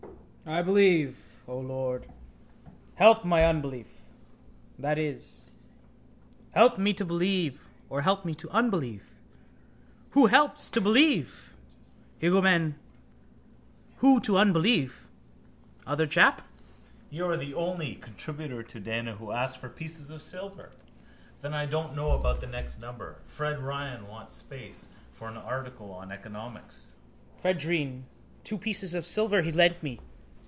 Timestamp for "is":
4.99-5.49